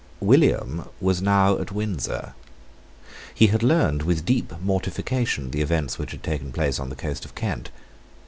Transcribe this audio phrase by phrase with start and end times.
[0.19, 2.33] William was now at Windsor.
[3.35, 7.23] He had learned with deep mortification the events which had taken place on the coast
[7.23, 7.69] of Kent.